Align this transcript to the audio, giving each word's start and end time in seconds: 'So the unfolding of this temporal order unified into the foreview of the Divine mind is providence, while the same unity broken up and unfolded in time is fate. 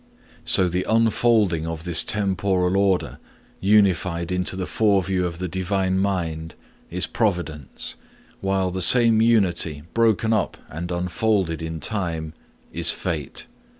'So 0.43 0.67
the 0.67 0.83
unfolding 0.89 1.67
of 1.67 1.83
this 1.83 2.03
temporal 2.03 2.75
order 2.75 3.19
unified 3.59 4.31
into 4.31 4.55
the 4.55 4.65
foreview 4.65 5.25
of 5.27 5.37
the 5.37 5.47
Divine 5.47 5.99
mind 5.99 6.55
is 6.89 7.05
providence, 7.05 7.97
while 8.39 8.71
the 8.71 8.81
same 8.81 9.21
unity 9.21 9.83
broken 9.93 10.33
up 10.33 10.57
and 10.69 10.91
unfolded 10.91 11.61
in 11.61 11.79
time 11.79 12.33
is 12.73 12.89
fate. 12.89 13.45